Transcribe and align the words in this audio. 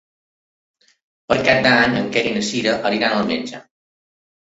Per 1.33 1.37
Cap 1.49 1.63
d'Any 1.69 1.95
en 2.01 2.09
Quer 2.17 2.25
i 2.33 2.35
na 2.41 2.45
Cira 2.51 2.77
aniran 2.93 3.19
al 3.23 3.33
metge. 3.33 3.65